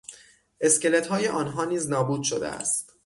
[0.61, 2.93] اسکلتهای آنها نیز نابود شده است.